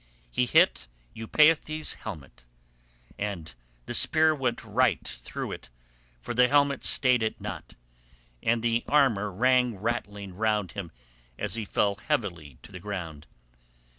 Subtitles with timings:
[0.31, 2.43] He hit Eupeithes' helmet,
[3.19, 3.53] and
[3.85, 5.69] the spear went right through it,
[6.19, 7.75] for the helmet stayed it not,
[8.41, 10.91] and his armour rang rattling round him
[11.37, 13.27] as he fell heavily to the ground.